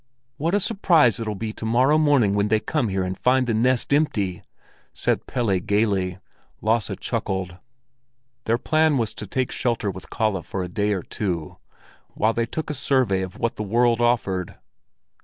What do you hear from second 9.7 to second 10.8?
with Kalle for a